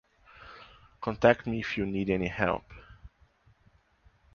Contact 0.99 1.45
me 1.45 1.59
if 1.59 1.77
you 1.77 1.85
need 1.85 2.09
any 2.09 2.25
help. 2.27 2.63